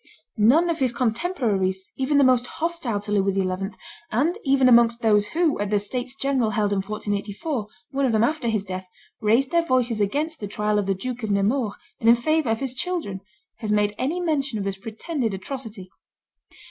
[0.39, 3.77] None of his contemporaries, even the most hostile to Louis XI.,
[4.11, 8.23] and even amongst those who, at the states general held in 1484, one of them
[8.23, 8.87] after his death,
[9.21, 12.61] raised their voices against the trial of the Duke of Nemours, and in favor of
[12.61, 13.21] his children,
[13.57, 15.91] has made any mention of this pretended atrocity.